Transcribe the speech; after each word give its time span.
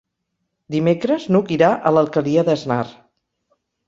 Dimecres 0.75 1.27
n'Hug 1.35 1.53
irà 1.55 1.69
a 1.75 1.91
l'Alqueria 1.97 2.45
d'Asnar. 2.47 2.81